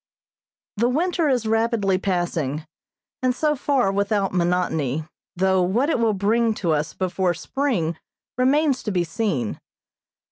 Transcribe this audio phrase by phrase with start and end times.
[0.77, 2.65] The winter is rapidly passing,
[3.21, 7.99] and so far without monotony, though what it will bring to us before spring
[8.35, 9.59] remains to be seen.